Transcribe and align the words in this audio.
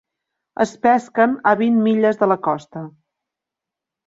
Es 0.63 0.71
pesquen 0.85 1.35
a 1.51 1.53
vint 1.59 1.77
milles 1.89 2.19
de 2.23 2.31
la 2.33 2.39
costa. 2.49 2.85